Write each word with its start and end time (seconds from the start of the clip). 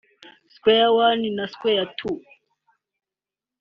Square 0.55 0.89
One 0.97 1.23
na 1.35 1.45
Square 1.53 1.85
Two 1.99 2.15